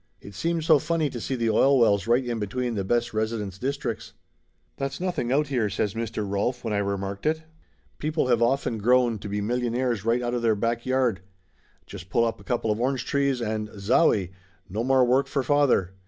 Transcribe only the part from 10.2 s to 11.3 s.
out of their back yard.